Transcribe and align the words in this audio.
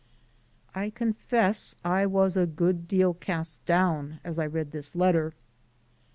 I 0.73 0.89
confess 0.89 1.75
I 1.85 2.07
was 2.07 2.35
a 2.35 2.47
good 2.47 2.87
deal 2.87 3.13
cast 3.13 3.63
down 3.67 4.19
as 4.23 4.39
I 4.39 4.47
read 4.47 4.71
this 4.71 4.95
letter. 4.95 5.35